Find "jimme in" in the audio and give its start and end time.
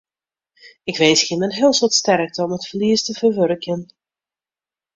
1.29-1.57